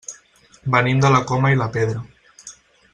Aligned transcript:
Venim 0.75 1.03
de 1.03 1.11
la 1.15 1.19
Coma 1.33 1.51
i 1.55 1.59
la 1.61 1.69
Pedra. 1.77 2.03